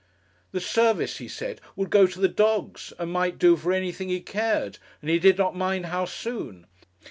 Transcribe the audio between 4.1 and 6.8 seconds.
cared, and he did not mind how soon.